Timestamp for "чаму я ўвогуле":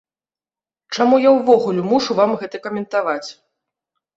0.95-1.81